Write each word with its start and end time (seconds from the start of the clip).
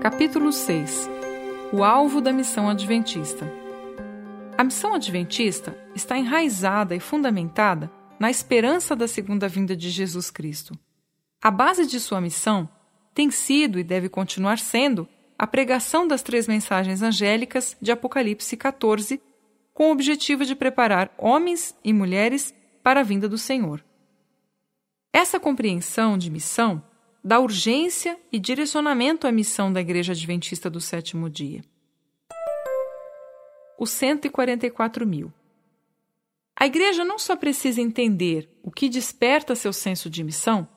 Capítulo 0.00 0.50
6 0.50 1.10
O 1.70 1.84
alvo 1.84 2.22
da 2.22 2.32
missão 2.32 2.70
adventista. 2.70 3.46
A 4.56 4.64
missão 4.64 4.94
adventista 4.94 5.76
está 5.94 6.16
enraizada 6.16 6.96
e 6.96 7.00
fundamentada 7.00 7.92
na 8.18 8.30
esperança 8.30 8.96
da 8.96 9.06
segunda 9.06 9.46
vinda 9.46 9.76
de 9.76 9.90
Jesus 9.90 10.30
Cristo. 10.30 10.72
A 11.42 11.50
base 11.50 11.86
de 11.86 12.00
sua 12.00 12.18
missão 12.18 12.66
tem 13.12 13.30
sido 13.30 13.78
e 13.78 13.84
deve 13.84 14.08
continuar 14.08 14.58
sendo 14.58 15.06
a 15.38 15.46
pregação 15.46 16.08
das 16.08 16.22
três 16.22 16.48
mensagens 16.48 17.02
angélicas 17.02 17.76
de 17.78 17.92
Apocalipse 17.92 18.56
14, 18.56 19.20
com 19.74 19.90
o 19.90 19.92
objetivo 19.92 20.46
de 20.46 20.54
preparar 20.54 21.12
homens 21.18 21.76
e 21.84 21.92
mulheres 21.92 22.54
para 22.82 23.00
a 23.00 23.04
vinda 23.04 23.28
do 23.28 23.36
Senhor. 23.36 23.84
Essa 25.12 25.38
compreensão 25.38 26.16
de 26.16 26.30
missão 26.30 26.82
dá 27.22 27.38
urgência 27.38 28.18
e 28.32 28.38
direcionamento 28.38 29.26
à 29.26 29.32
missão 29.32 29.72
da 29.72 29.80
Igreja 29.80 30.12
Adventista 30.12 30.70
do 30.70 30.80
Sétimo 30.80 31.28
Dia. 31.28 31.62
Os 33.78 33.90
144 33.90 35.06
mil. 35.06 35.32
A 36.56 36.66
Igreja 36.66 37.04
não 37.04 37.18
só 37.18 37.36
precisa 37.36 37.80
entender 37.80 38.50
o 38.62 38.70
que 38.70 38.88
desperta 38.88 39.54
seu 39.54 39.72
senso 39.72 40.10
de 40.10 40.22
missão, 40.22 40.68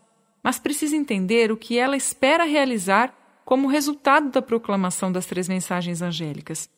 mas 0.41 0.59
precisa 0.59 0.95
entender 0.95 1.51
o 1.51 1.57
que 1.57 1.77
ela 1.77 1.97
espera 1.97 2.43
realizar 2.43 3.13
como 3.45 3.67
resultado 3.67 4.29
da 4.29 4.41
proclamação 4.41 5.11
das 5.11 5.25
três 5.25 5.47
mensagens 5.49 6.01
angélicas. 6.01 6.69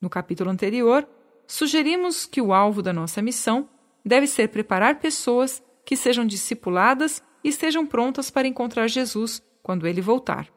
No 0.00 0.08
capítulo 0.08 0.50
anterior, 0.50 1.08
sugerimos 1.46 2.26
que 2.26 2.40
o 2.40 2.52
alvo 2.52 2.82
da 2.82 2.92
nossa 2.92 3.20
missão 3.20 3.68
deve 4.04 4.26
ser 4.26 4.48
preparar 4.48 5.00
pessoas 5.00 5.62
que 5.84 5.96
sejam 5.96 6.24
discipuladas 6.24 7.22
e 7.42 7.48
estejam 7.48 7.86
prontas 7.86 8.30
para 8.30 8.48
encontrar 8.48 8.88
Jesus 8.88 9.42
quando 9.62 9.86
ele 9.86 10.00
voltar. 10.00 10.48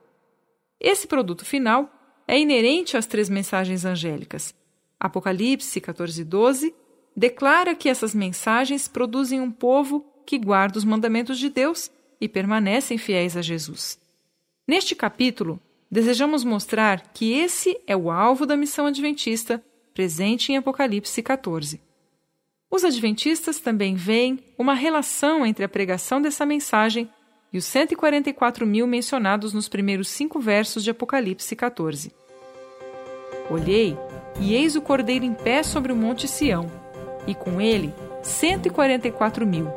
Esse 0.79 1.07
produto 1.07 1.45
final 1.45 1.91
é 2.27 2.39
inerente 2.39 2.97
às 2.97 3.05
três 3.05 3.29
mensagens 3.29 3.85
angélicas. 3.85 4.53
Apocalipse 4.99 5.79
14, 5.79 6.23
12 6.23 6.75
declara 7.15 7.75
que 7.75 7.87
essas 7.87 8.13
mensagens 8.13 8.87
produzem 8.87 9.39
um 9.39 9.51
povo 9.51 10.05
que 10.25 10.37
guarda 10.37 10.77
os 10.77 10.83
mandamentos 10.83 11.37
de 11.37 11.49
Deus 11.49 11.89
e 12.19 12.27
permanecem 12.27 12.97
fiéis 12.97 13.37
a 13.37 13.41
Jesus. 13.41 13.99
Neste 14.67 14.95
capítulo, 14.95 15.59
desejamos 15.89 16.43
mostrar 16.43 17.13
que 17.13 17.33
esse 17.33 17.79
é 17.85 17.95
o 17.95 18.09
alvo 18.09 18.45
da 18.45 18.57
missão 18.57 18.87
adventista 18.87 19.63
presente 19.93 20.51
em 20.51 20.57
Apocalipse 20.57 21.21
14. 21.21 21.81
Os 22.75 22.83
adventistas 22.83 23.57
também 23.61 23.95
veem 23.95 24.37
uma 24.57 24.73
relação 24.73 25.45
entre 25.45 25.63
a 25.63 25.69
pregação 25.69 26.21
dessa 26.21 26.45
mensagem 26.45 27.09
e 27.53 27.57
os 27.57 27.63
144 27.63 28.67
mil 28.67 28.85
mencionados 28.85 29.53
nos 29.53 29.69
primeiros 29.69 30.09
cinco 30.09 30.41
versos 30.41 30.83
de 30.83 30.89
Apocalipse 30.89 31.55
14. 31.55 32.11
Olhei, 33.49 33.97
e 34.41 34.53
eis 34.53 34.75
o 34.75 34.81
cordeiro 34.81 35.23
em 35.23 35.33
pé 35.33 35.63
sobre 35.63 35.93
o 35.93 35.95
monte 35.95 36.27
Sião, 36.27 36.69
e 37.25 37.33
com 37.33 37.61
ele 37.61 37.93
144 38.21 39.47
mil, 39.47 39.69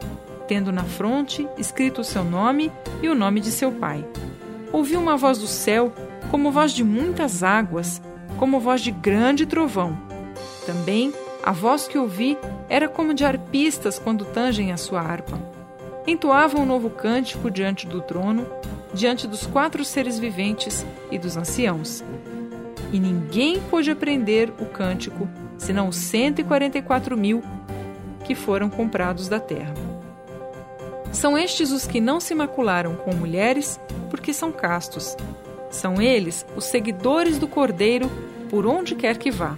tendo 0.49 0.73
na 0.73 0.83
fronte 0.83 1.47
escrito 1.57 2.01
o 2.01 2.05
seu 2.05 2.25
nome 2.25 2.73
e 3.01 3.09
o 3.09 3.15
nome 3.15 3.39
de 3.39 3.53
seu 3.53 3.71
pai 3.71 4.05
ouvi 4.73 4.97
uma 4.97 5.17
voz 5.17 5.39
do 5.39 5.47
céu, 5.47 5.93
como 6.33 6.51
voz 6.51 6.73
de 6.73 6.83
muitas 6.83 7.45
águas, 7.45 8.03
como 8.39 8.59
voz 8.59 8.81
de 8.81 8.91
grande 8.91 9.47
trovão. 9.47 9.97
Também 10.67 11.13
a 11.49 11.53
voz 11.53 11.89
que 11.89 11.97
ouvi 11.97 12.37
era 12.69 12.91
como 12.91 13.15
de 13.15 13.25
arpistas 13.25 13.99
quando 13.99 14.27
tangem 14.27 14.71
a 14.71 14.77
sua 14.77 15.01
harpa. 15.01 15.41
Entoavam 16.07 16.61
um 16.61 16.67
novo 16.67 16.91
cântico 16.91 17.51
diante 17.51 17.87
do 17.87 18.03
trono, 18.03 18.47
diante 18.93 19.27
dos 19.27 19.47
quatro 19.47 19.83
seres 19.83 20.19
viventes 20.19 20.85
e 21.11 21.19
dos 21.19 21.39
anciãos. 21.39 22.05
E 22.93 23.01
ninguém 23.01 23.63
pôde 23.63 23.91
aprender 23.91 24.53
o 24.61 24.67
cântico, 24.67 25.27
senão 25.57 25.89
os 25.89 25.97
144 25.97 27.17
mil 27.17 27.43
que 28.25 28.35
foram 28.35 28.69
comprados 28.69 29.27
da 29.27 29.41
terra. 29.41 29.73
São 31.13 31.39
estes 31.39 31.71
os 31.71 31.87
que 31.87 31.99
não 31.99 32.21
se 32.21 32.35
macularam 32.35 32.95
com 32.95 33.15
mulheres, 33.15 33.81
porque 34.11 34.35
são 34.35 34.53
castos. 34.53 35.17
São 35.71 35.99
eles 35.99 36.45
os 36.55 36.65
seguidores 36.65 37.39
do 37.39 37.49
Cordeiro 37.49 38.11
por 38.51 38.67
onde 38.67 38.95
quer 38.95 39.17
que 39.17 39.31
vá. 39.31 39.57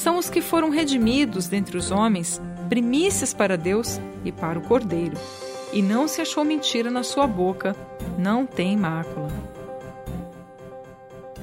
São 0.00 0.16
os 0.16 0.30
que 0.30 0.40
foram 0.40 0.70
redimidos 0.70 1.46
dentre 1.46 1.76
os 1.76 1.90
homens, 1.90 2.40
primícias 2.70 3.34
para 3.34 3.54
Deus 3.54 4.00
e 4.24 4.32
para 4.32 4.58
o 4.58 4.62
Cordeiro. 4.62 5.14
E 5.74 5.82
não 5.82 6.08
se 6.08 6.22
achou 6.22 6.42
mentira 6.42 6.90
na 6.90 7.02
sua 7.02 7.26
boca, 7.26 7.76
não 8.18 8.46
tem 8.46 8.78
mácula. 8.78 9.28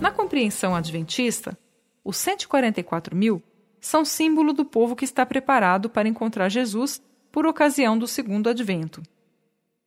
Na 0.02 0.10
compreensão 0.10 0.74
adventista, 0.74 1.56
os 2.04 2.18
144 2.18 3.16
mil 3.16 3.44
são 3.80 4.04
símbolo 4.04 4.52
do 4.52 4.66
povo 4.66 4.96
que 4.96 5.06
está 5.06 5.24
preparado 5.24 5.88
para 5.88 6.10
encontrar 6.10 6.50
Jesus 6.50 7.00
por 7.32 7.46
ocasião 7.46 7.96
do 7.96 8.08
segundo 8.08 8.50
advento. 8.50 9.04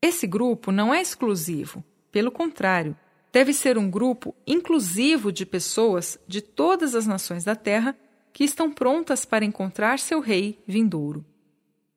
Esse 0.00 0.28
grupo 0.28 0.70
não 0.70 0.94
é 0.94 1.02
exclusivo, 1.02 1.82
pelo 2.12 2.30
contrário, 2.30 2.96
deve 3.32 3.52
ser 3.52 3.76
um 3.76 3.90
grupo 3.90 4.32
inclusivo 4.46 5.32
de 5.32 5.44
pessoas 5.44 6.20
de 6.24 6.40
todas 6.40 6.94
as 6.94 7.04
nações 7.04 7.42
da 7.42 7.56
Terra 7.56 7.96
que 8.32 8.44
estão 8.44 8.70
prontas 8.70 9.24
para 9.24 9.44
encontrar 9.44 9.98
seu 9.98 10.20
rei 10.20 10.58
vindouro. 10.66 11.24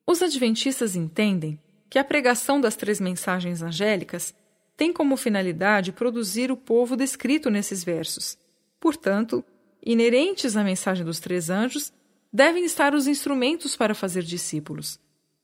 Os 0.06 0.22
adventistas 0.22 0.96
entendem 0.96 1.58
que 1.88 1.98
a 1.98 2.04
pregação 2.04 2.60
das 2.60 2.76
três 2.76 3.00
mensagens 3.00 3.62
angélicas 3.62 4.34
tem 4.76 4.92
como 4.92 5.16
finalidade 5.16 5.92
produzir 5.92 6.50
o 6.50 6.56
povo 6.56 6.96
descrito 6.96 7.48
nesses 7.50 7.84
versos. 7.84 8.36
Portanto, 8.80 9.44
inerentes 9.84 10.56
à 10.56 10.64
mensagem 10.64 11.04
dos 11.04 11.20
três 11.20 11.50
anjos, 11.50 11.92
devem 12.32 12.64
estar 12.64 12.94
os 12.94 13.06
instrumentos 13.06 13.76
para 13.76 13.94
fazer 13.94 14.22
discípulos. 14.22 14.98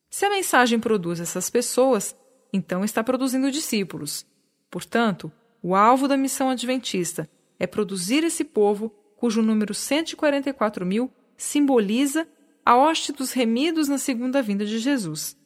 Se 0.08 0.24
a 0.24 0.30
mensagem 0.30 0.80
produz 0.80 1.20
essas 1.20 1.48
pessoas, 1.48 2.16
então 2.52 2.84
está 2.84 3.04
produzindo 3.04 3.50
discípulos. 3.50 4.26
Portanto, 4.68 5.30
o 5.62 5.74
alvo 5.74 6.08
da 6.08 6.16
missão 6.16 6.50
adventista 6.50 7.30
é 7.58 7.66
produzir 7.66 8.24
esse 8.24 8.42
povo, 8.42 8.92
cujo 9.20 9.42
número 9.42 9.74
144 9.74 10.86
mil 10.86 11.12
simboliza 11.36 12.26
a 12.64 12.74
hoste 12.74 13.12
dos 13.12 13.32
remidos 13.32 13.86
na 13.86 13.98
segunda 13.98 14.40
vinda 14.40 14.64
de 14.64 14.78
Jesus. 14.78 15.36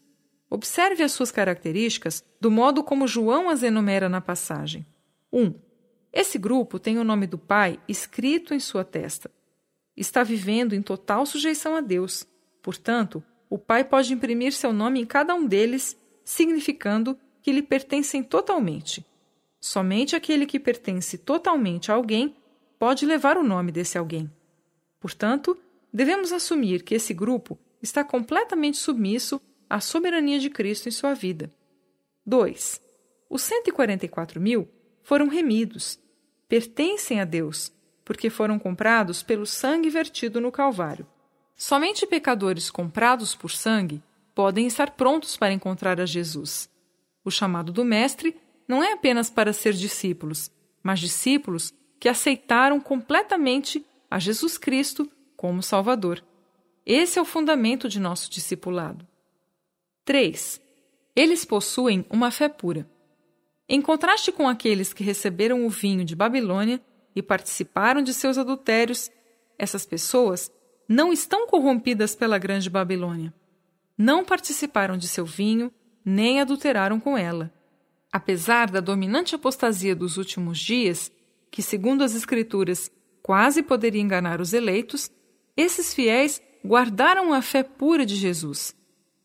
Observe 0.49 1.03
as 1.03 1.11
suas 1.11 1.33
características 1.33 2.25
do 2.41 2.53
modo 2.53 2.85
como 2.85 3.09
João 3.09 3.51
as 3.51 3.65
enumera 3.65 4.09
na 4.09 4.21
passagem. 4.21 4.87
1. 5.33 5.43
Um, 5.43 5.55
esse 6.13 6.39
grupo 6.39 6.79
tem 6.79 7.01
o 7.01 7.05
nome 7.05 7.27
do 7.27 7.37
Pai 7.37 7.81
escrito 7.89 8.55
em 8.55 8.61
sua 8.61 8.85
testa. 8.85 9.29
Está 9.97 10.23
vivendo 10.23 10.73
em 10.73 10.81
total 10.81 11.27
sujeição 11.27 11.75
a 11.75 11.81
Deus. 11.81 12.25
Portanto, 12.63 13.25
o 13.51 13.59
Pai 13.59 13.83
pode 13.83 14.15
imprimir 14.15 14.53
seu 14.53 14.73
nome 14.73 15.01
em 15.01 15.05
cada 15.05 15.35
um 15.35 15.49
deles 15.49 16.01
significando 16.25 17.19
que 17.43 17.51
lhe 17.51 17.63
pertencem 17.63 18.23
totalmente. 18.23 19.05
Somente 19.59 20.15
aquele 20.15 20.47
que 20.47 20.61
pertence 20.61 21.19
totalmente 21.19 21.91
a 21.91 21.97
alguém 21.97 22.37
pode 22.79 23.07
levar 23.07 23.37
o 23.37 23.43
nome 23.43 23.73
desse 23.73 23.97
alguém. 23.99 24.31
Portanto, 25.01 25.57
devemos 25.93 26.33
assumir 26.33 26.83
que 26.83 26.95
esse 26.95 27.13
grupo 27.13 27.59
está 27.83 28.03
completamente 28.03 28.77
submisso 28.77 29.41
à 29.69 29.81
soberania 29.81 30.39
de 30.39 30.51
Cristo 30.51 30.89
em 30.89 30.93
sua 30.93 31.15
vida. 31.15 31.53
2. 32.27 32.81
Os 33.29 33.43
144 33.43 34.41
mil 34.41 34.69
foram 35.03 35.29
remidos, 35.29 35.99
pertencem 36.49 37.21
a 37.21 37.25
Deus, 37.25 37.73
porque 38.05 38.31
foram 38.31 38.59
comprados 38.59 39.23
pelo 39.23 39.47
sangue 39.47 39.91
vertido 39.91 40.41
no 40.41 40.51
Calvário. 40.51 41.07
Somente 41.57 42.07
pecadores 42.07 42.71
comprados 42.71 43.35
por 43.35 43.51
sangue 43.51 44.03
podem 44.35 44.67
estar 44.67 44.93
prontos 44.93 45.37
para 45.37 45.53
encontrar 45.53 46.01
a 46.01 46.07
Jesus. 46.07 46.69
O 47.25 47.31
chamado 47.31 47.73
do 47.73 47.85
Mestre 47.85 48.37
não 48.67 48.83
é 48.83 48.93
apenas 48.93 49.31
para 49.31 49.53
ser 49.53 49.75
discípulos, 49.75 50.51
mas 50.83 51.01
discípulos 51.01 51.73
que 52.05 52.09
aceitaram 52.11 52.79
completamente 52.79 53.83
a 54.11 54.19
Jesus 54.19 54.59
Cristo 54.59 55.11
como 55.35 55.63
Salvador. 55.63 56.23
Esse 56.85 57.19
é 57.19 57.23
o 57.23 57.25
fundamento 57.25 57.89
de 57.89 57.99
nosso 57.99 58.31
discipulado. 58.31 59.09
3. 60.05 60.61
Eles 61.17 61.47
possuem 61.47 62.05
uma 62.11 62.31
fé 62.31 62.47
pura. 62.47 62.87
Em 63.67 63.81
contraste 63.81 64.31
com 64.31 64.47
aqueles 64.47 64.93
que 64.93 65.03
receberam 65.03 65.65
o 65.65 65.71
vinho 65.71 66.05
de 66.05 66.15
Babilônia 66.15 66.79
e 67.17 67.23
participaram 67.23 68.03
de 68.03 68.13
seus 68.13 68.37
adultérios, 68.37 69.11
essas 69.59 69.87
pessoas 69.87 70.53
não 70.87 71.11
estão 71.11 71.47
corrompidas 71.47 72.15
pela 72.15 72.37
grande 72.37 72.69
Babilônia 72.69 73.33
não 73.97 74.25
participaram 74.25 74.97
de 74.97 75.07
seu 75.07 75.25
vinho, 75.25 75.73
nem 76.05 76.41
adulteraram 76.41 76.99
com 76.99 77.17
ela. 77.17 77.53
Apesar 78.13 78.71
da 78.71 78.81
dominante 78.81 79.37
apostasia 79.37 79.95
dos 79.95 80.17
últimos 80.17 80.59
dias, 80.59 81.11
que, 81.55 81.63
segundo 81.63 82.03
as 82.03 82.17
Escrituras, 82.17 82.91
quase 83.23 83.63
poderia 83.63 84.03
enganar 84.03 84.41
os 84.41 84.53
eleitos, 84.53 85.09
esses 85.57 85.95
fiéis 85.95 86.43
guardaram 86.67 87.33
a 87.33 87.41
fé 87.41 87.63
pura 87.63 88.05
de 88.05 88.17
Jesus. 88.17 88.75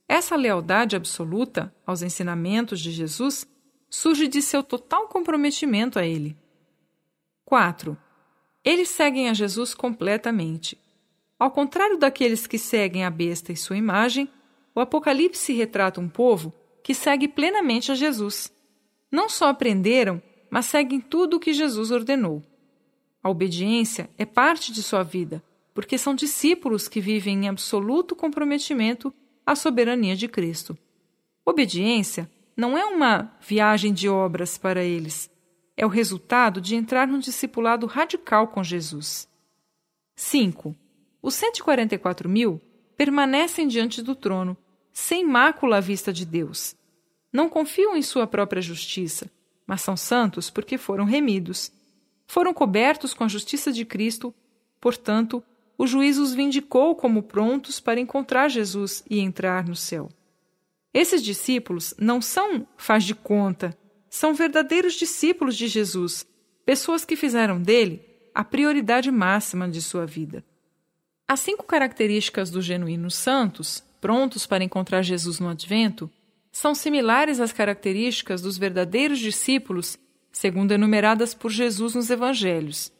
Essa 0.08 0.36
lealdade 0.36 0.96
absoluta 0.96 1.74
aos 1.84 2.04
ensinamentos 2.04 2.82
de 2.82 2.92
Jesus 2.92 3.48
surge 3.90 4.28
de 4.28 4.44
seu 4.44 4.62
total 4.62 5.08
comprometimento 5.08 5.98
a 5.98 6.06
ele. 6.06 6.38
4. 7.46 7.98
Eles 8.64 8.90
seguem 8.90 9.28
a 9.28 9.34
Jesus 9.34 9.74
completamente. 9.74 10.80
Ao 11.40 11.50
contrário 11.50 11.98
daqueles 11.98 12.46
que 12.46 12.60
seguem 12.60 13.04
a 13.04 13.10
besta 13.10 13.52
e 13.52 13.58
sua 13.58 13.76
imagem, 13.76 14.30
o 14.76 14.80
Apocalipse 14.80 15.52
retrata 15.52 16.00
um 16.00 16.08
povo 16.08 16.54
que 16.84 16.94
segue 16.94 17.28
plenamente 17.28 17.92
a 17.92 17.96
Jesus. 17.96 18.54
Não 19.12 19.28
só 19.28 19.50
aprenderam, 19.50 20.22
mas 20.50 20.66
seguem 20.66 21.00
tudo 21.00 21.38
o 21.38 21.40
que 21.40 21.54
Jesus 21.54 21.92
ordenou. 21.92 22.44
A 23.22 23.30
obediência 23.30 24.10
é 24.18 24.26
parte 24.26 24.72
de 24.72 24.82
sua 24.82 25.04
vida, 25.04 25.44
porque 25.74 25.98
são 25.98 26.16
discípulos 26.16 26.88
que 26.88 27.02
vivem 27.02 27.46
em 27.46 27.50
absoluto 27.50 28.16
comprometimento 28.16 29.14
à 29.46 29.56
soberania 29.56 30.16
de 30.16 30.28
Cristo. 30.28 30.78
Obediência 31.46 32.30
não 32.56 32.78
é 32.78 32.86
uma 32.86 33.36
viagem 33.42 33.94
de 33.94 34.10
obras 34.10 34.58
para 34.58 34.84
eles, 34.84 35.30
é 35.76 35.86
o 35.86 35.90
resultado 35.90 36.60
de 36.60 36.76
entrar 36.76 37.08
num 37.08 37.20
discipulado 37.20 37.86
radical 37.86 38.48
com 38.48 38.64
Jesus. 38.64 39.30
5. 40.16 40.76
Os 41.22 41.36
144 41.36 42.28
mil 42.28 42.62
permanecem 42.98 43.66
diante 43.66 44.02
do 44.02 44.14
trono, 44.14 44.58
sem 44.92 45.26
mácula 45.26 45.78
à 45.78 45.80
vista 45.80 46.12
de 46.12 46.26
Deus. 46.26 46.76
Não 47.32 47.48
confiam 47.48 47.96
em 47.96 48.02
sua 48.02 48.28
própria 48.28 48.62
justiça, 48.62 49.32
mas 49.70 49.82
são 49.82 49.96
santos 49.96 50.50
porque 50.50 50.80
foram 50.80 51.06
remidos. 51.06 51.72
Foram 52.26 52.56
cobertos 52.56 53.14
com 53.14 53.24
a 53.24 53.28
justiça 53.28 53.72
de 53.72 53.86
Cristo, 53.86 54.34
portanto, 54.82 55.44
o 55.78 55.86
juiz 55.86 56.18
os 56.18 56.34
vindicou 56.34 56.96
como 56.96 57.22
prontos 57.22 57.80
para 57.80 58.00
encontrar 58.00 58.50
Jesus 58.50 59.04
e 59.08 59.20
entrar 59.20 59.64
no 59.64 59.76
céu. 59.76 60.10
Esses 60.92 61.22
discípulos 61.22 61.94
não 62.00 62.20
são 62.20 62.68
faz 62.78 63.04
de 63.04 63.14
conta, 63.14 63.78
são 64.10 64.34
verdadeiros 64.34 64.96
discípulos 64.96 65.56
de 65.56 65.68
Jesus, 65.68 66.26
pessoas 66.66 67.06
que 67.06 67.16
fizeram 67.16 67.62
dele 67.62 68.04
a 68.34 68.44
prioridade 68.44 69.12
máxima 69.12 69.70
de 69.70 69.84
sua 69.84 70.04
vida. 70.04 70.44
As 71.28 71.42
cinco 71.42 71.64
características 71.64 72.50
dos 72.50 72.66
genuínos 72.66 73.14
santos, 73.14 73.84
prontos 74.02 74.48
para 74.48 74.64
encontrar 74.64 75.04
Jesus 75.04 75.40
no 75.40 75.48
advento, 75.48 76.10
são 76.52 76.74
similares 76.74 77.40
às 77.40 77.52
características 77.52 78.42
dos 78.42 78.58
verdadeiros 78.58 79.20
discípulos, 79.20 79.98
segundo 80.32 80.72
enumeradas 80.72 81.34
por 81.34 81.52
Jesus 81.52 81.96
nos 81.96 82.10
evangelhos. 82.10 82.92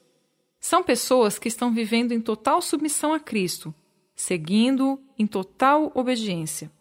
São 0.60 0.84
pessoas 0.84 1.40
que 1.40 1.48
estão 1.48 1.74
vivendo 1.74 2.12
em 2.12 2.20
total 2.20 2.62
submissão 2.62 3.14
a 3.14 3.20
Cristo, 3.20 3.74
seguindo-o 4.16 5.00
em 5.18 5.26
total 5.26 5.92
obediência. 5.96 6.72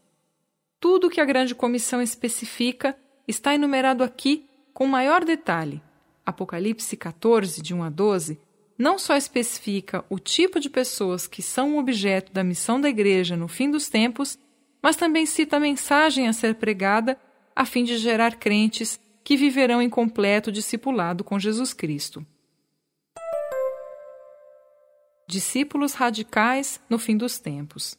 Tudo 0.80 1.06
o 1.06 1.10
que 1.10 1.20
a 1.20 1.24
grande 1.24 1.54
comissão 1.54 2.02
especifica 2.02 2.96
está 3.26 3.54
enumerado 3.54 4.02
aqui 4.02 4.46
com 4.72 4.86
maior 4.86 5.24
detalhe. 5.24 5.82
Apocalipse 6.24 6.96
14, 6.96 7.62
de 7.62 7.74
1 7.74 7.82
a 7.82 7.90
12, 7.90 8.38
não 8.76 8.98
só 8.98 9.16
especifica 9.16 10.04
o 10.08 10.18
tipo 10.18 10.60
de 10.60 10.70
pessoas 10.70 11.26
que 11.26 11.42
são 11.42 11.74
o 11.74 11.78
objeto 11.78 12.32
da 12.32 12.44
missão 12.44 12.80
da 12.80 12.88
Igreja 12.88 13.36
no 13.36 13.48
fim 13.48 13.70
dos 13.70 13.88
tempos, 13.88 14.38
mas 14.82 14.96
também 14.96 15.26
cita 15.26 15.56
a 15.56 15.60
mensagem 15.60 16.28
a 16.28 16.32
ser 16.32 16.54
pregada 16.54 17.19
a 17.54 17.64
fim 17.64 17.84
de 17.84 17.98
gerar 17.98 18.36
crentes 18.36 19.00
que 19.25 19.36
viverão 19.36 19.82
em 19.82 19.90
completo 19.90 20.50
discipulado 20.52 21.25
com 21.25 21.38
Jesus 21.38 21.72
Cristo. 21.72 22.25
Discípulos 25.26 25.92
radicais 25.92 26.80
no 26.88 26.98
fim 26.98 27.16
dos 27.16 27.38
tempos. 27.38 27.98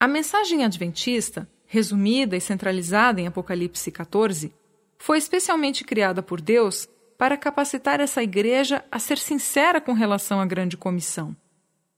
A 0.00 0.08
mensagem 0.08 0.64
adventista, 0.64 1.48
resumida 1.66 2.36
e 2.36 2.40
centralizada 2.40 3.20
em 3.20 3.26
Apocalipse 3.26 3.90
14, 3.90 4.54
foi 4.98 5.18
especialmente 5.18 5.84
criada 5.84 6.22
por 6.22 6.40
Deus 6.40 6.88
para 7.18 7.36
capacitar 7.36 8.00
essa 8.00 8.22
igreja 8.22 8.84
a 8.90 8.98
ser 8.98 9.18
sincera 9.18 9.80
com 9.80 9.92
relação 9.92 10.40
à 10.40 10.46
grande 10.46 10.76
comissão. 10.76 11.36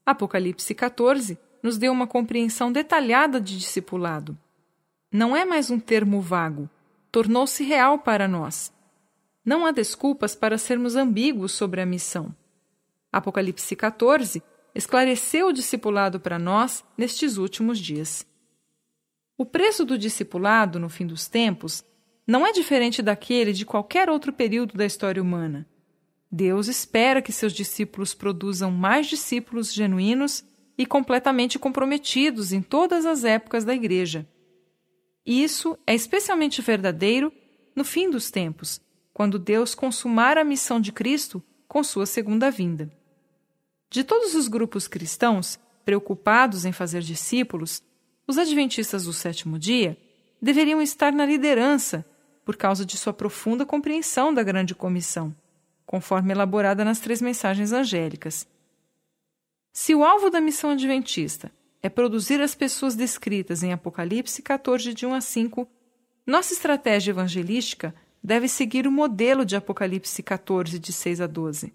Apocalipse 0.05 0.75
14 0.75 1.37
nos 1.65 1.79
deu 1.79 1.91
uma 1.91 2.05
compreensão 2.05 2.71
detalhada 2.71 3.41
de 3.41 3.57
discipulado. 3.57 4.37
Não 5.11 5.35
é 5.35 5.43
mais 5.43 5.71
um 5.71 5.79
termo 5.79 6.21
vago, 6.21 6.69
tornou-se 7.11 7.63
real 7.63 7.97
para 7.97 8.27
nós. 8.27 8.71
Não 9.43 9.65
há 9.65 9.71
desculpas 9.71 10.35
para 10.35 10.59
sermos 10.59 10.95
ambíguos 10.95 11.53
sobre 11.53 11.81
a 11.81 11.85
missão. 11.85 12.35
Apocalipse 13.11 13.75
14 13.75 14.43
esclareceu 14.75 15.47
o 15.47 15.51
discipulado 15.51 16.19
para 16.19 16.37
nós 16.37 16.85
nestes 16.95 17.35
últimos 17.35 17.79
dias. 17.79 18.27
O 19.35 19.43
preço 19.43 19.83
do 19.83 19.97
discipulado 19.97 20.79
no 20.79 20.87
fim 20.87 21.07
dos 21.07 21.27
tempos 21.27 21.83
não 22.27 22.45
é 22.45 22.51
diferente 22.51 23.01
daquele 23.01 23.53
de 23.53 23.65
qualquer 23.65 24.07
outro 24.07 24.31
período 24.31 24.77
da 24.77 24.85
história 24.85 25.19
humana. 25.21 25.67
Deus 26.31 26.67
espera 26.67 27.23
que 27.23 27.31
seus 27.31 27.53
discípulos 27.53 28.13
produzam 28.13 28.69
mais 28.69 29.07
discípulos 29.07 29.73
genuínos 29.73 30.43
e 30.77 30.85
completamente 30.85 31.57
comprometidos 31.57 32.51
em 32.51 32.61
todas 32.61 33.05
as 33.05 33.23
épocas 33.23 33.63
da 33.63 33.73
Igreja. 33.73 34.27
Isso 35.25 35.77
é 35.87 35.95
especialmente 35.95 36.61
verdadeiro 36.61 37.31
no 37.75 37.83
fim 37.83 38.09
dos 38.09 38.29
tempos, 38.29 38.81
quando 39.13 39.39
Deus 39.39 39.73
consumar 39.73 40.37
a 40.37 40.43
missão 40.43 40.79
de 40.79 40.91
Cristo 40.91 41.41
com 41.67 41.83
sua 41.83 42.05
segunda 42.05 42.51
vinda. 42.51 42.91
De 43.89 44.03
todos 44.03 44.35
os 44.35 44.47
grupos 44.47 44.87
cristãos 44.87 45.57
preocupados 45.83 46.65
em 46.65 46.71
fazer 46.71 47.01
discípulos, 47.01 47.81
os 48.27 48.37
adventistas 48.37 49.05
do 49.05 49.13
sétimo 49.13 49.57
dia 49.57 49.97
deveriam 50.41 50.81
estar 50.81 51.11
na 51.11 51.25
liderança 51.25 52.05
por 52.43 52.55
causa 52.55 52.85
de 52.85 52.97
sua 52.97 53.13
profunda 53.13 53.65
compreensão 53.65 54.33
da 54.33 54.43
grande 54.43 54.75
comissão, 54.75 55.35
conforme 55.85 56.31
elaborada 56.31 56.85
nas 56.85 56.99
três 56.99 57.21
mensagens 57.21 57.71
angélicas. 57.71 58.47
Se 59.77 59.93
o 59.93 60.05
alvo 60.05 60.29
da 60.29 60.39
missão 60.39 60.69
adventista 60.69 61.51
é 61.83 61.89
produzir 61.89 62.39
as 62.39 62.55
pessoas 62.55 62.95
descritas 62.95 63.61
em 63.61 63.73
Apocalipse 63.73 64.41
14, 64.41 64.93
de 64.93 65.05
1 65.05 65.13
a 65.13 65.19
5, 65.19 65.67
nossa 66.25 66.53
estratégia 66.53 67.11
evangelística 67.11 67.93
deve 68.23 68.47
seguir 68.47 68.87
o 68.87 68.91
modelo 68.91 69.43
de 69.43 69.53
Apocalipse 69.53 70.23
14, 70.23 70.79
de 70.79 70.93
6 70.93 71.19
a 71.19 71.27
12. 71.27 71.73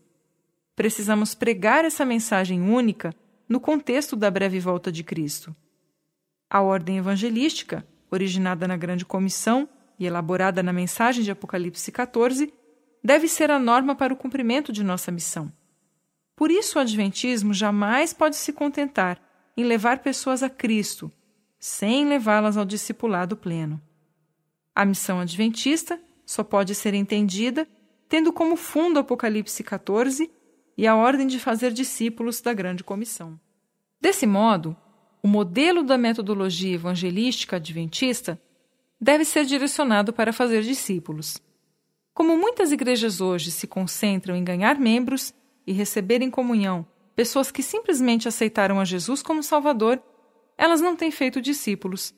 Precisamos 0.74 1.34
pregar 1.34 1.84
essa 1.84 2.02
mensagem 2.02 2.62
única 2.62 3.14
no 3.46 3.60
contexto 3.60 4.16
da 4.16 4.30
breve 4.30 4.58
volta 4.58 4.90
de 4.90 5.04
Cristo. 5.04 5.54
A 6.48 6.62
ordem 6.62 6.96
evangelística, 6.96 7.86
originada 8.10 8.66
na 8.66 8.78
Grande 8.78 9.04
Comissão 9.04 9.68
e 9.98 10.06
elaborada 10.06 10.62
na 10.62 10.72
mensagem 10.72 11.22
de 11.22 11.32
Apocalipse 11.32 11.92
14, 11.92 12.50
deve 13.04 13.28
ser 13.28 13.50
a 13.50 13.58
norma 13.58 13.94
para 13.94 14.14
o 14.14 14.16
cumprimento 14.16 14.72
de 14.72 14.82
nossa 14.82 15.12
missão. 15.12 15.52
Por 16.40 16.50
isso, 16.50 16.78
o 16.78 16.80
Adventismo 16.80 17.52
jamais 17.52 18.14
pode 18.14 18.34
se 18.34 18.50
contentar 18.50 19.20
em 19.54 19.62
levar 19.62 19.98
pessoas 19.98 20.42
a 20.42 20.48
Cristo, 20.48 21.12
sem 21.58 22.06
levá-las 22.06 22.56
ao 22.56 22.64
discipulado 22.64 23.36
pleno. 23.36 23.78
A 24.74 24.86
missão 24.86 25.20
adventista 25.20 26.00
só 26.24 26.42
pode 26.42 26.74
ser 26.74 26.94
entendida 26.94 27.68
tendo 28.08 28.32
como 28.32 28.56
fundo 28.56 28.98
Apocalipse 28.98 29.62
14 29.62 30.30
e 30.78 30.86
a 30.86 30.96
ordem 30.96 31.26
de 31.26 31.38
fazer 31.38 31.74
discípulos 31.74 32.40
da 32.40 32.54
Grande 32.54 32.82
Comissão. 32.82 33.38
Desse 34.00 34.26
modo, 34.26 34.74
o 35.22 35.28
modelo 35.28 35.82
da 35.82 35.98
metodologia 35.98 36.74
evangelística 36.74 37.56
adventista 37.56 38.40
deve 38.98 39.26
ser 39.26 39.44
direcionado 39.44 40.10
para 40.10 40.32
fazer 40.32 40.62
discípulos. 40.62 41.36
Como 42.14 42.34
muitas 42.38 42.72
igrejas 42.72 43.20
hoje 43.20 43.50
se 43.50 43.66
concentram 43.66 44.34
em 44.34 44.42
ganhar 44.42 44.78
membros 44.80 45.34
e 45.66 45.72
receber 45.72 46.22
em 46.22 46.30
comunhão 46.30 46.86
pessoas 47.14 47.50
que 47.50 47.62
simplesmente 47.62 48.26
aceitaram 48.26 48.80
a 48.80 48.84
Jesus 48.84 49.22
como 49.22 49.42
Salvador, 49.42 50.02
elas 50.56 50.80
não 50.80 50.96
têm 50.96 51.10
feito 51.10 51.40
discípulos. 51.40 52.14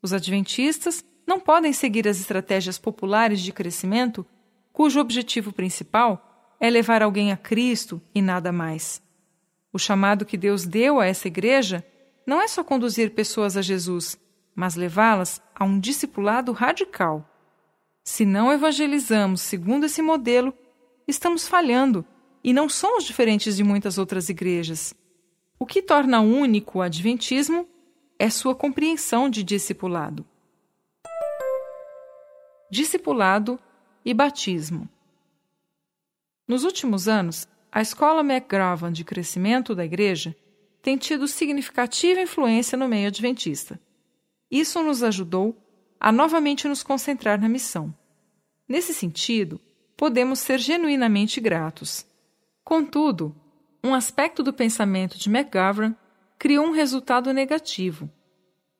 Os 0.00 0.12
adventistas 0.12 1.04
não 1.26 1.40
podem 1.40 1.72
seguir 1.72 2.06
as 2.06 2.20
estratégias 2.20 2.78
populares 2.78 3.40
de 3.40 3.52
crescimento, 3.52 4.24
cujo 4.72 5.00
objetivo 5.00 5.52
principal 5.52 6.54
é 6.60 6.70
levar 6.70 7.02
alguém 7.02 7.32
a 7.32 7.36
Cristo 7.36 8.00
e 8.14 8.22
nada 8.22 8.52
mais. 8.52 9.02
O 9.72 9.78
chamado 9.78 10.24
que 10.24 10.36
Deus 10.36 10.64
deu 10.64 11.00
a 11.00 11.06
essa 11.06 11.26
igreja 11.26 11.84
não 12.26 12.40
é 12.40 12.48
só 12.48 12.62
conduzir 12.62 13.10
pessoas 13.14 13.56
a 13.56 13.62
Jesus, 13.62 14.18
mas 14.54 14.74
levá-las 14.74 15.42
a 15.54 15.64
um 15.64 15.78
discipulado 15.78 16.52
radical. 16.52 17.28
Se 18.04 18.24
não 18.24 18.52
evangelizamos 18.52 19.40
segundo 19.40 19.86
esse 19.86 20.00
modelo, 20.00 20.54
estamos 21.06 21.48
falhando 21.48 22.06
e 22.46 22.52
não 22.52 22.68
somos 22.68 23.02
diferentes 23.02 23.56
de 23.56 23.64
muitas 23.64 23.98
outras 23.98 24.28
igrejas. 24.28 24.94
O 25.58 25.66
que 25.66 25.82
torna 25.82 26.20
único 26.20 26.78
o 26.78 26.80
Adventismo 26.80 27.68
é 28.16 28.30
sua 28.30 28.54
compreensão 28.54 29.28
de 29.28 29.42
discipulado. 29.42 30.24
Discipulado 32.70 33.58
e 34.04 34.14
batismo. 34.14 34.88
Nos 36.46 36.62
últimos 36.62 37.08
anos, 37.08 37.48
a 37.72 37.82
escola 37.82 38.20
McGravan 38.20 38.92
de 38.92 39.02
crescimento 39.02 39.74
da 39.74 39.84
igreja 39.84 40.36
tem 40.80 40.96
tido 40.96 41.26
significativa 41.26 42.20
influência 42.20 42.78
no 42.78 42.86
meio 42.86 43.08
adventista. 43.08 43.80
Isso 44.48 44.80
nos 44.84 45.02
ajudou 45.02 45.60
a 45.98 46.12
novamente 46.12 46.68
nos 46.68 46.84
concentrar 46.84 47.40
na 47.40 47.48
missão. 47.48 47.92
Nesse 48.68 48.94
sentido, 48.94 49.60
podemos 49.96 50.38
ser 50.38 50.60
genuinamente 50.60 51.40
gratos. 51.40 52.06
Contudo, 52.66 53.32
um 53.80 53.94
aspecto 53.94 54.42
do 54.42 54.52
pensamento 54.52 55.16
de 55.16 55.30
McGovern 55.30 55.94
criou 56.36 56.66
um 56.66 56.72
resultado 56.72 57.32
negativo, 57.32 58.10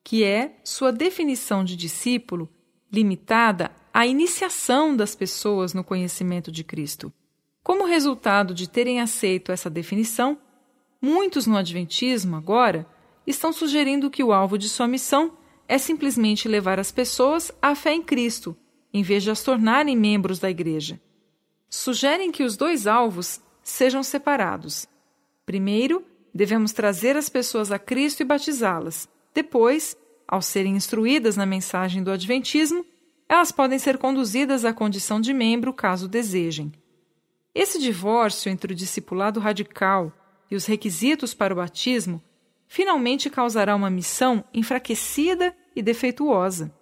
que 0.03 0.25
é 0.25 0.59
sua 0.61 0.91
definição 0.91 1.63
de 1.63 1.77
discípulo 1.77 2.49
limitada 2.91 3.71
à 3.93 4.05
iniciação 4.05 4.93
das 4.93 5.15
pessoas 5.15 5.73
no 5.73 5.85
conhecimento 5.85 6.51
de 6.51 6.65
Cristo. 6.65 7.13
Como 7.63 7.85
resultado 7.85 8.53
de 8.53 8.69
terem 8.69 8.99
aceito 8.99 9.53
essa 9.53 9.69
definição, 9.69 10.37
muitos 11.01 11.47
no 11.47 11.55
Adventismo 11.55 12.35
agora 12.35 12.85
estão 13.25 13.53
sugerindo 13.53 14.09
que 14.09 14.21
o 14.21 14.33
alvo 14.33 14.57
de 14.57 14.67
sua 14.67 14.85
missão 14.85 15.37
é 15.65 15.77
simplesmente 15.77 16.49
levar 16.49 16.77
as 16.77 16.91
pessoas 16.91 17.53
à 17.61 17.73
fé 17.73 17.93
em 17.93 18.03
Cristo, 18.03 18.53
em 18.93 19.01
vez 19.01 19.23
de 19.23 19.31
as 19.31 19.41
tornarem 19.41 19.95
membros 19.95 20.39
da 20.39 20.49
Igreja. 20.49 20.99
Sugerem 21.69 22.33
que 22.33 22.43
os 22.43 22.57
dois 22.57 22.85
alvos 22.85 23.46
sejam 23.69 24.01
separados. 24.01 24.87
Primeiro, 25.45 26.03
devemos 26.33 26.71
trazer 26.71 27.17
as 27.17 27.27
pessoas 27.27 27.71
a 27.71 27.77
Cristo 27.77 28.21
e 28.21 28.25
batizá-las. 28.25 29.09
Depois, 29.33 29.97
ao 30.25 30.41
serem 30.41 30.75
instruídas 30.75 31.35
na 31.35 31.45
mensagem 31.45 32.01
do 32.01 32.09
Adventismo, 32.09 32.85
elas 33.27 33.51
podem 33.51 33.77
ser 33.77 33.97
conduzidas 33.97 34.63
à 34.63 34.73
condição 34.73 35.19
de 35.19 35.33
membro 35.33 35.73
caso 35.73 36.07
desejem. 36.07 36.71
Esse 37.53 37.77
divórcio 37.77 38.49
entre 38.49 38.71
o 38.71 38.75
discipulado 38.75 39.39
radical 39.39 40.13
e 40.49 40.55
os 40.55 40.65
requisitos 40.65 41.33
para 41.33 41.53
o 41.53 41.57
batismo 41.57 42.23
finalmente 42.67 43.29
causará 43.29 43.75
uma 43.75 43.89
missão 43.89 44.45
enfraquecida 44.53 45.53
e 45.75 45.81
defeituosa. 45.81 46.73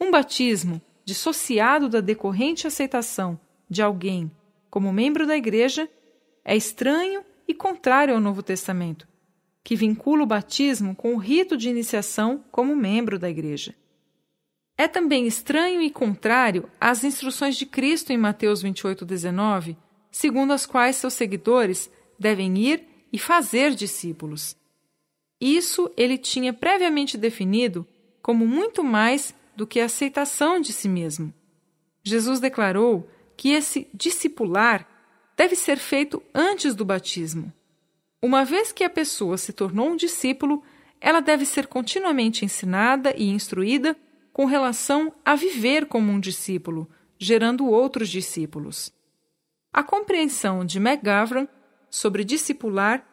Um 0.00 0.10
batismo 0.10 0.82
dissociado 1.04 1.88
da 1.88 2.00
decorrente 2.00 2.66
aceitação 2.66 3.38
de 3.70 3.80
alguém 3.82 4.30
como 4.72 4.90
membro 4.90 5.26
da 5.26 5.36
Igreja 5.36 5.86
é 6.42 6.56
estranho 6.56 7.22
e 7.46 7.52
contrário 7.52 8.14
ao 8.14 8.20
Novo 8.20 8.42
Testamento, 8.42 9.06
que 9.62 9.76
vincula 9.76 10.22
o 10.22 10.26
batismo 10.26 10.96
com 10.96 11.14
o 11.14 11.18
rito 11.18 11.58
de 11.58 11.68
iniciação 11.68 12.42
como 12.50 12.74
membro 12.74 13.18
da 13.18 13.28
Igreja. 13.28 13.74
É 14.78 14.88
também 14.88 15.26
estranho 15.26 15.82
e 15.82 15.90
contrário 15.90 16.70
às 16.80 17.04
instruções 17.04 17.56
de 17.56 17.66
Cristo 17.66 18.14
em 18.14 18.16
Mateus 18.16 18.64
28,19, 18.64 19.76
segundo 20.10 20.54
as 20.54 20.64
quais 20.64 20.96
seus 20.96 21.12
seguidores 21.12 21.90
devem 22.18 22.56
ir 22.56 22.82
e 23.12 23.18
fazer 23.18 23.74
discípulos. 23.74 24.56
Isso 25.38 25.92
ele 25.98 26.16
tinha 26.16 26.50
previamente 26.50 27.18
definido 27.18 27.86
como 28.22 28.46
muito 28.46 28.82
mais 28.82 29.34
do 29.54 29.66
que 29.66 29.80
a 29.80 29.84
aceitação 29.84 30.58
de 30.58 30.72
si 30.72 30.88
mesmo. 30.88 31.30
Jesus 32.02 32.40
declarou 32.40 33.06
que 33.42 33.50
esse 33.50 33.88
discipular 33.92 34.86
deve 35.36 35.56
ser 35.56 35.76
feito 35.76 36.22
antes 36.32 36.76
do 36.76 36.84
batismo. 36.84 37.52
Uma 38.22 38.44
vez 38.44 38.70
que 38.70 38.84
a 38.84 38.88
pessoa 38.88 39.36
se 39.36 39.52
tornou 39.52 39.88
um 39.88 39.96
discípulo, 39.96 40.62
ela 41.00 41.18
deve 41.18 41.44
ser 41.44 41.66
continuamente 41.66 42.44
ensinada 42.44 43.12
e 43.18 43.28
instruída 43.28 43.96
com 44.32 44.44
relação 44.44 45.12
a 45.24 45.34
viver 45.34 45.86
como 45.86 46.12
um 46.12 46.20
discípulo, 46.20 46.88
gerando 47.18 47.66
outros 47.66 48.08
discípulos. 48.08 48.92
A 49.72 49.82
compreensão 49.82 50.64
de 50.64 50.78
McGavran 50.78 51.48
sobre 51.90 52.22
discipular 52.22 53.04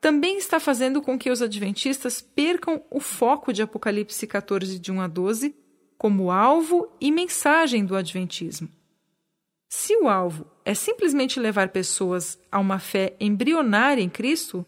também 0.00 0.38
está 0.38 0.58
fazendo 0.58 1.00
com 1.00 1.16
que 1.16 1.30
os 1.30 1.40
adventistas 1.40 2.20
percam 2.20 2.82
o 2.90 2.98
foco 2.98 3.52
de 3.52 3.62
Apocalipse 3.62 4.26
14, 4.26 4.76
de 4.76 4.90
1 4.90 5.02
a 5.02 5.06
12, 5.06 5.54
como 5.96 6.32
alvo 6.32 6.92
e 7.00 7.12
mensagem 7.12 7.84
do 7.84 7.94
Adventismo. 7.94 8.76
Se 9.68 9.94
o 9.96 10.08
alvo 10.08 10.46
é 10.64 10.72
simplesmente 10.72 11.38
levar 11.38 11.68
pessoas 11.68 12.38
a 12.50 12.58
uma 12.58 12.78
fé 12.78 13.14
embrionária 13.20 14.02
em 14.02 14.08
Cristo, 14.08 14.64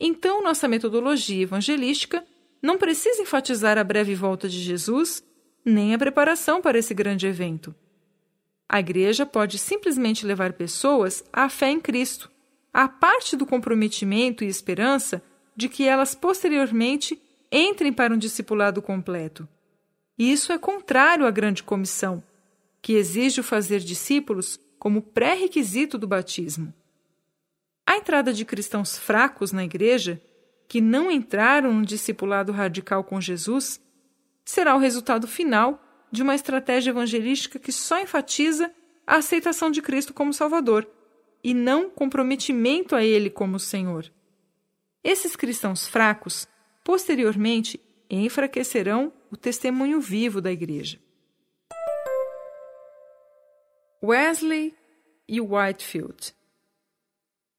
então 0.00 0.42
nossa 0.42 0.66
metodologia 0.66 1.42
evangelística 1.42 2.24
não 2.60 2.76
precisa 2.76 3.22
enfatizar 3.22 3.78
a 3.78 3.84
breve 3.84 4.14
volta 4.14 4.48
de 4.48 4.60
Jesus 4.60 5.24
nem 5.64 5.94
a 5.94 5.98
preparação 5.98 6.60
para 6.60 6.78
esse 6.78 6.92
grande 6.92 7.26
evento. 7.26 7.74
A 8.68 8.80
igreja 8.80 9.24
pode 9.24 9.58
simplesmente 9.58 10.26
levar 10.26 10.52
pessoas 10.54 11.24
à 11.32 11.48
fé 11.48 11.70
em 11.70 11.80
Cristo, 11.80 12.30
a 12.72 12.88
parte 12.88 13.36
do 13.36 13.46
comprometimento 13.46 14.42
e 14.42 14.48
esperança 14.48 15.22
de 15.54 15.68
que 15.68 15.86
elas 15.86 16.14
posteriormente 16.14 17.20
entrem 17.50 17.92
para 17.92 18.12
um 18.12 18.18
discipulado 18.18 18.82
completo. 18.82 19.48
E 20.18 20.32
isso 20.32 20.52
é 20.52 20.58
contrário 20.58 21.26
à 21.26 21.30
grande 21.30 21.62
comissão, 21.62 22.22
que 22.86 22.92
exige 22.92 23.40
o 23.40 23.42
fazer 23.42 23.80
discípulos 23.80 24.60
como 24.78 25.02
pré-requisito 25.02 25.98
do 25.98 26.06
batismo. 26.06 26.72
A 27.84 27.96
entrada 27.96 28.32
de 28.32 28.44
cristãos 28.44 28.96
fracos 28.96 29.50
na 29.50 29.64
igreja, 29.64 30.22
que 30.68 30.80
não 30.80 31.10
entraram 31.10 31.74
no 31.74 31.84
discipulado 31.84 32.52
radical 32.52 33.02
com 33.02 33.20
Jesus, 33.20 33.80
será 34.44 34.76
o 34.76 34.78
resultado 34.78 35.26
final 35.26 35.82
de 36.12 36.22
uma 36.22 36.36
estratégia 36.36 36.90
evangelística 36.90 37.58
que 37.58 37.72
só 37.72 38.00
enfatiza 38.00 38.72
a 39.04 39.16
aceitação 39.16 39.68
de 39.68 39.82
Cristo 39.82 40.14
como 40.14 40.32
Salvador 40.32 40.88
e 41.42 41.52
não 41.52 41.90
comprometimento 41.90 42.94
a 42.94 43.02
Ele 43.02 43.30
como 43.30 43.58
Senhor. 43.58 44.08
Esses 45.02 45.34
cristãos 45.34 45.88
fracos, 45.88 46.46
posteriormente, 46.84 47.80
enfraquecerão 48.08 49.12
o 49.28 49.36
testemunho 49.36 50.00
vivo 50.00 50.40
da 50.40 50.52
Igreja. 50.52 51.04
Wesley 54.06 54.74
e 55.28 55.40
Whitefield 55.40 56.34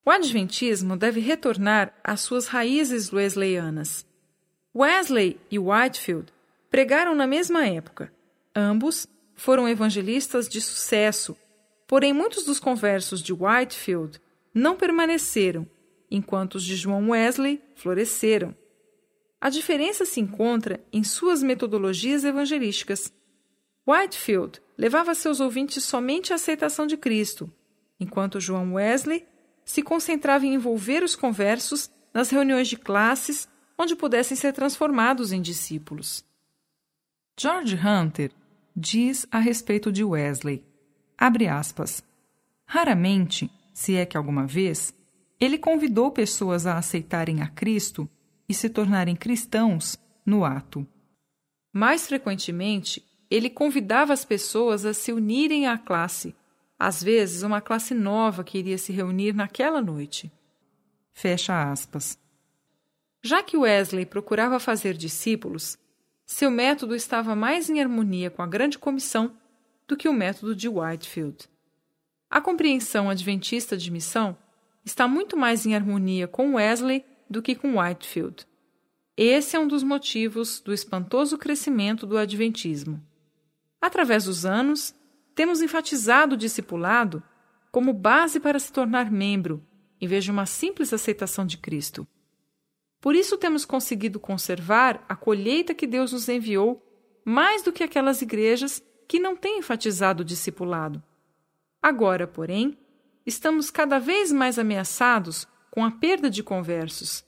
O 0.05 0.09
Adventismo 0.09 0.95
deve 0.95 1.19
retornar 1.19 1.93
às 2.03 2.21
suas 2.21 2.47
raízes 2.47 3.11
wesleyanas. 3.11 4.05
Wesley 4.75 5.39
e 5.51 5.59
Whitefield 5.59 6.31
pregaram 6.69 7.15
na 7.15 7.27
mesma 7.27 7.67
época. 7.67 8.13
Ambos 8.55 9.07
foram 9.35 9.67
evangelistas 9.67 10.47
de 10.47 10.61
sucesso 10.61 11.35
Porém, 11.87 12.11
muitos 12.11 12.43
dos 12.43 12.59
conversos 12.59 13.23
de 13.23 13.31
Whitefield 13.31 14.19
não 14.53 14.75
permaneceram, 14.75 15.65
enquanto 16.11 16.55
os 16.55 16.63
de 16.63 16.75
João 16.75 17.11
Wesley 17.11 17.61
floresceram. 17.75 18.53
A 19.39 19.49
diferença 19.49 20.03
se 20.03 20.19
encontra 20.19 20.83
em 20.91 21.03
suas 21.03 21.41
metodologias 21.41 22.25
evangelísticas. 22.25 23.13
Whitefield 23.87 24.61
levava 24.77 25.15
seus 25.15 25.39
ouvintes 25.39 25.83
somente 25.83 26.31
à 26.31 26.35
aceitação 26.35 26.85
de 26.85 26.95
Cristo, 26.95 27.51
enquanto 27.99 28.39
João 28.39 28.73
Wesley 28.73 29.25
se 29.65 29.81
concentrava 29.81 30.45
em 30.45 30.53
envolver 30.53 31.03
os 31.03 31.15
conversos 31.15 31.89
nas 32.13 32.29
reuniões 32.29 32.67
de 32.67 32.77
classes 32.77 33.47
onde 33.77 33.95
pudessem 33.95 34.35
ser 34.37 34.53
transformados 34.53 35.31
em 35.31 35.41
discípulos. 35.41 36.23
George 37.39 37.75
Hunter 37.75 38.31
diz 38.75 39.27
a 39.31 39.39
respeito 39.39 39.91
de 39.91 40.03
Wesley. 40.03 40.63
Abre 41.17 41.47
aspas. 41.47 42.03
Raramente, 42.65 43.51
se 43.73 43.95
é 43.95 44.05
que 44.05 44.17
alguma 44.17 44.45
vez, 44.45 44.93
ele 45.39 45.57
convidou 45.57 46.11
pessoas 46.11 46.65
a 46.65 46.77
aceitarem 46.77 47.41
a 47.41 47.47
Cristo 47.47 48.09
e 48.49 48.53
se 48.53 48.69
tornarem 48.69 49.15
cristãos 49.15 49.97
no 50.25 50.43
ato. 50.43 50.87
Mais 51.71 52.07
frequentemente, 52.07 53.03
ele 53.29 53.49
convidava 53.49 54.13
as 54.13 54.23
pessoas 54.23 54.85
a 54.85 54.93
se 54.93 55.11
unirem 55.11 55.67
à 55.67 55.77
classe, 55.77 56.35
às 56.79 57.01
vezes 57.03 57.43
uma 57.43 57.61
classe 57.61 57.93
nova 57.93 58.43
que 58.43 58.57
iria 58.57 58.77
se 58.77 58.91
reunir 58.91 59.33
naquela 59.33 59.81
noite. 59.81 60.31
Fecha 61.13 61.71
aspas. 61.71 62.17
Já 63.21 63.41
que 63.41 63.57
Wesley 63.57 64.05
procurava 64.05 64.59
fazer 64.59 64.93
discípulos, 64.93 65.77
seu 66.25 66.51
método 66.51 66.95
estava 66.95 67.35
mais 67.35 67.69
em 67.69 67.81
harmonia 67.81 68.29
com 68.29 68.41
a 68.41 68.47
grande 68.47 68.77
comissão 68.77 69.35
do 69.87 69.97
que 69.97 70.07
o 70.07 70.13
método 70.13 70.55
de 70.55 70.69
Whitefield. 70.69 71.49
A 72.29 72.41
compreensão 72.41 73.09
adventista 73.09 73.77
de 73.77 73.89
missão 73.89 74.37
está 74.83 75.07
muito 75.07 75.35
mais 75.35 75.65
em 75.65 75.73
harmonia 75.73 76.27
com 76.27 76.55
Wesley 76.55 77.03
do 77.29 77.41
que 77.41 77.55
com 77.55 77.79
Whitefield. 77.79 78.45
Esse 79.15 79.55
é 79.55 79.59
um 79.59 79.67
dos 79.67 79.81
motivos 79.81 80.59
do 80.59 80.73
espantoso 80.73 81.37
crescimento 81.37 82.05
do 82.05 82.17
Adventismo. 82.17 83.01
Através 83.81 84.25
dos 84.25 84.45
anos, 84.45 84.93
temos 85.35 85.61
enfatizado 85.61 86.35
o 86.35 86.37
discipulado 86.37 87.21
como 87.71 87.93
base 87.93 88.39
para 88.39 88.59
se 88.59 88.71
tornar 88.71 89.11
membro, 89.11 89.63
em 90.01 90.07
vez 90.07 90.23
de 90.23 90.31
uma 90.31 90.45
simples 90.45 90.93
aceitação 90.93 91.45
de 91.45 91.57
Cristo. 91.57 92.07
Por 92.99 93.15
isso 93.15 93.37
temos 93.37 93.65
conseguido 93.65 94.19
conservar 94.19 95.05
a 95.07 95.15
colheita 95.15 95.75
que 95.75 95.85
Deus 95.85 96.11
nos 96.11 96.27
enviou 96.27 96.83
mais 97.23 97.61
do 97.61 97.71
que 97.71 97.83
aquelas 97.83 98.21
igrejas 98.21 98.81
que 99.07 99.19
não 99.19 99.35
tem 99.35 99.59
enfatizado 99.59 100.23
o 100.23 100.25
discipulado. 100.25 101.03
Agora, 101.81 102.25
porém, 102.25 102.77
estamos 103.25 103.69
cada 103.69 103.99
vez 103.99 104.31
mais 104.31 104.57
ameaçados 104.57 105.47
com 105.69 105.85
a 105.85 105.91
perda 105.91 106.29
de 106.29 106.41
conversos. 106.41 107.23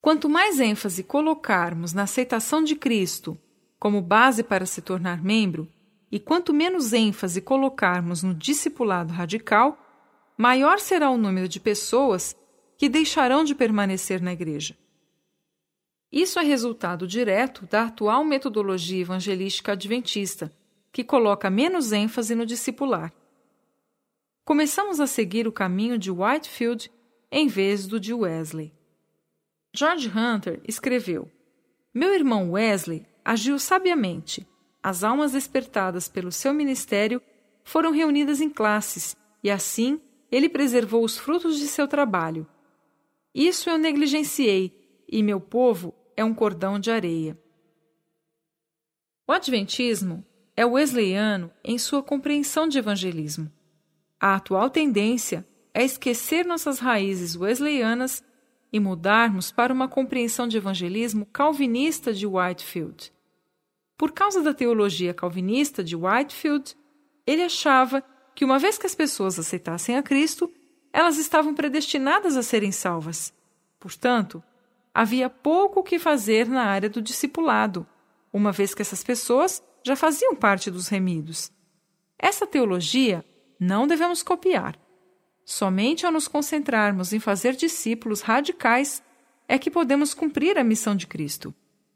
Quanto 0.00 0.28
mais 0.28 0.60
ênfase 0.60 1.02
colocarmos 1.02 1.92
na 1.92 2.04
aceitação 2.04 2.62
de 2.62 2.76
Cristo 2.76 3.38
como 3.78 4.00
base 4.00 4.42
para 4.42 4.66
se 4.66 4.80
tornar 4.80 5.22
membro, 5.22 5.68
E 6.14 6.20
quanto 6.20 6.54
menos 6.54 6.92
ênfase 6.92 7.40
colocarmos 7.40 8.22
no 8.22 8.32
discipulado 8.32 9.12
radical, 9.12 9.76
maior 10.38 10.78
será 10.78 11.10
o 11.10 11.16
número 11.16 11.48
de 11.48 11.58
pessoas 11.58 12.36
que 12.78 12.88
deixarão 12.88 13.42
de 13.42 13.52
permanecer 13.52 14.22
na 14.22 14.32
igreja. 14.32 14.76
Isso 16.12 16.38
é 16.38 16.44
resultado 16.44 17.04
direto 17.04 17.66
da 17.66 17.86
atual 17.86 18.24
metodologia 18.24 19.00
evangelística 19.00 19.72
adventista, 19.72 20.52
que 20.92 21.02
coloca 21.02 21.50
menos 21.50 21.90
ênfase 21.90 22.36
no 22.36 22.46
discipular. 22.46 23.12
Começamos 24.44 25.00
a 25.00 25.08
seguir 25.08 25.48
o 25.48 25.52
caminho 25.52 25.98
de 25.98 26.12
Whitefield 26.12 26.92
em 27.28 27.48
vez 27.48 27.88
do 27.88 27.98
de 27.98 28.14
Wesley. 28.14 28.72
George 29.74 30.08
Hunter 30.08 30.60
escreveu: 30.68 31.28
Meu 31.92 32.14
irmão 32.14 32.52
Wesley 32.52 33.04
agiu 33.24 33.58
sabiamente. 33.58 34.46
As 34.82 35.02
almas 35.02 35.32
despertadas 35.32 36.08
pelo 36.08 36.30
seu 36.30 36.52
ministério 36.52 37.22
foram 37.62 37.90
reunidas 37.90 38.40
em 38.40 38.50
classes 38.50 39.16
e, 39.42 39.50
assim, 39.50 40.00
ele 40.30 40.48
preservou 40.48 41.02
os 41.02 41.16
frutos 41.16 41.58
de 41.58 41.66
seu 41.66 41.88
trabalho. 41.88 42.46
Isso 43.34 43.70
eu 43.70 43.78
negligenciei 43.78 45.02
e 45.08 45.22
meu 45.22 45.40
povo 45.40 45.94
é 46.16 46.22
um 46.24 46.34
cordão 46.34 46.78
de 46.78 46.90
areia. 46.90 47.38
O 49.26 49.32
Adventismo 49.32 50.24
é 50.54 50.66
wesleyano 50.66 51.50
em 51.64 51.78
sua 51.78 52.02
compreensão 52.02 52.68
de 52.68 52.78
evangelismo. 52.78 53.50
A 54.20 54.34
atual 54.34 54.68
tendência 54.68 55.46
é 55.72 55.82
esquecer 55.82 56.44
nossas 56.44 56.78
raízes 56.78 57.36
wesleyanas 57.36 58.22
e 58.72 58.78
mudarmos 58.78 59.50
para 59.50 59.72
uma 59.72 59.88
compreensão 59.88 60.46
de 60.46 60.56
evangelismo 60.56 61.26
calvinista 61.26 62.12
de 62.12 62.26
Whitefield. 62.26 63.13
Por 63.96 64.12
causa 64.12 64.42
da 64.42 64.52
teologia 64.52 65.14
calvinista 65.14 65.82
de 65.82 65.94
Whitefield, 65.94 66.76
ele 67.26 67.42
achava 67.42 68.02
que 68.34 68.44
uma 68.44 68.58
vez 68.58 68.76
que 68.76 68.86
as 68.86 68.94
pessoas 68.94 69.38
aceitassem 69.38 69.96
a 69.96 70.02
Cristo, 70.02 70.52
elas 70.92 71.16
estavam 71.16 71.54
predestinadas 71.54 72.36
a 72.36 72.42
serem 72.42 72.72
salvas. 72.72 73.32
Portanto, 73.78 74.42
havia 74.92 75.30
pouco 75.30 75.80
o 75.80 75.82
que 75.82 75.98
fazer 75.98 76.48
na 76.48 76.64
área 76.64 76.88
do 76.88 77.02
discipulado, 77.02 77.86
uma 78.32 78.50
vez 78.50 78.74
que 78.74 78.82
essas 78.82 79.04
pessoas 79.04 79.62
já 79.84 79.94
faziam 79.94 80.34
parte 80.34 80.70
dos 80.70 80.88
remidos. 80.88 81.52
Essa 82.18 82.46
teologia 82.46 83.24
não 83.60 83.86
devemos 83.86 84.22
copiar. 84.22 84.78
Somente 85.44 86.06
ao 86.06 86.12
nos 86.12 86.26
concentrarmos 86.26 87.12
em 87.12 87.20
fazer 87.20 87.54
discípulos 87.54 88.22
radicais 88.22 89.02
é 89.46 89.58
que 89.58 89.70
podemos 89.70 90.14
cumprir 90.14 90.58
a 90.58 90.64
missão 90.64 90.96
de 90.96 91.06
Cristo, 91.06 91.54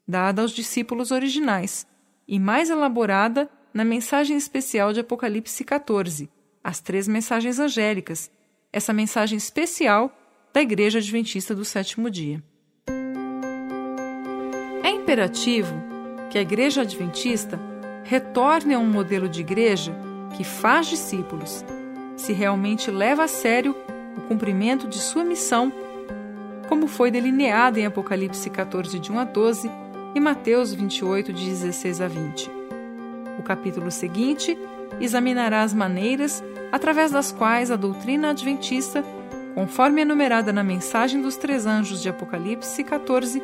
dada 0.08 0.40
aos 0.40 0.52
discípulos 0.52 1.10
originais 1.10 1.86
e 2.26 2.38
mais 2.38 2.70
elaborada 2.70 3.50
na 3.74 3.84
mensagem 3.84 4.36
especial 4.36 4.94
de 4.94 5.00
Apocalipse 5.00 5.62
14, 5.62 6.30
as 6.64 6.80
três 6.80 7.06
mensagens 7.06 7.58
angélicas, 7.58 8.30
essa 8.72 8.92
mensagem 8.92 9.36
especial 9.36 10.10
da 10.52 10.62
Igreja 10.62 10.98
Adventista 10.98 11.54
do 11.54 11.64
Sétimo 11.64 12.10
Dia. 12.10 12.42
Imperativo 14.82 15.74
que 16.30 16.38
a 16.38 16.42
Igreja 16.42 16.82
Adventista 16.82 17.60
retorne 18.04 18.74
a 18.74 18.78
um 18.78 18.86
modelo 18.86 19.28
de 19.28 19.40
igreja 19.40 19.94
que 20.34 20.44
faz 20.44 20.86
discípulos, 20.86 21.64
se 22.16 22.32
realmente 22.32 22.90
leva 22.90 23.24
a 23.24 23.28
sério 23.28 23.76
o 24.16 24.22
cumprimento 24.22 24.88
de 24.88 24.98
sua 24.98 25.24
missão, 25.24 25.72
como 26.68 26.86
foi 26.86 27.10
delineado 27.10 27.78
em 27.78 27.86
Apocalipse 27.86 28.48
14, 28.50 28.98
de 28.98 29.12
1 29.12 29.18
a 29.18 29.24
12 29.24 29.87
e 30.18 30.20
Mateus 30.20 30.74
28, 30.74 31.32
de 31.32 31.44
16 31.44 32.00
a 32.00 32.08
20. 32.08 32.50
O 33.38 33.42
capítulo 33.44 33.88
seguinte 33.88 34.58
examinará 35.00 35.62
as 35.62 35.72
maneiras 35.72 36.42
através 36.72 37.12
das 37.12 37.30
quais 37.30 37.70
a 37.70 37.76
doutrina 37.76 38.30
adventista, 38.30 39.04
conforme 39.54 40.02
enumerada 40.02 40.52
na 40.52 40.64
mensagem 40.64 41.22
dos 41.22 41.36
três 41.36 41.66
anjos 41.66 42.02
de 42.02 42.08
Apocalipse 42.08 42.82
14, 42.82 43.40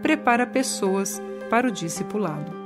prepara 0.00 0.46
pessoas 0.46 1.20
para 1.50 1.66
o 1.66 1.72
discipulado. 1.72 2.61